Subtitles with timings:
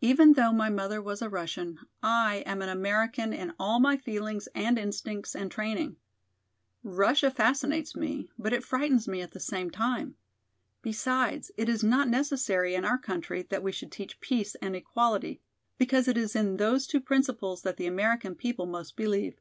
[0.00, 4.48] Even though my mother was a Russian, I am an American in all my feelings
[4.56, 5.94] and instincts and training.
[6.82, 10.16] Russia fascinates me, but it frightens me at the same time.
[10.82, 15.40] Besides, it is not necessary in our country that we should teach peace and equality,
[15.78, 19.38] because it is in those two principles that the American people most believe.